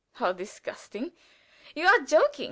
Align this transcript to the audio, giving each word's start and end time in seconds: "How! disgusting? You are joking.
"How! 0.13 0.33
disgusting? 0.33 1.13
You 1.75 1.85
are 1.85 1.99
joking. 1.99 2.39